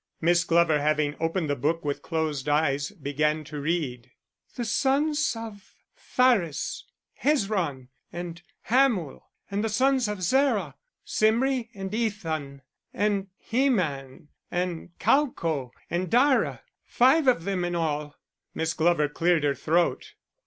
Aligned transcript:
Miss 0.19 0.43
Glover, 0.43 0.81
having 0.81 1.15
opened 1.19 1.47
the 1.47 1.55
book 1.55 1.85
with 1.85 2.01
closed 2.01 2.49
eyes, 2.49 2.89
began 2.89 3.43
to 3.43 3.59
read: 3.61 4.09
"_The 4.57 4.65
sons 4.65 5.35
of 5.37 5.75
Pharez! 5.95 6.85
Hezron, 7.21 7.89
and 8.11 8.41
Hamul. 8.71 9.21
And 9.51 9.63
the 9.63 9.69
sons 9.69 10.07
of 10.07 10.23
Zerah; 10.23 10.73
Zimri, 11.07 11.69
and 11.75 11.93
Ethan, 11.93 12.63
and 12.91 13.27
Heman, 13.37 14.29
and 14.49 14.89
Calcol, 14.97 15.69
and 15.87 16.09
Dara; 16.09 16.63
five 16.83 17.27
of 17.27 17.43
them 17.43 17.63
in 17.63 17.73
all_." 17.73 18.15
Miss 18.55 18.73
Glover 18.73 19.07
cleared 19.07 19.43
her 19.43 19.53
throat. 19.53 20.15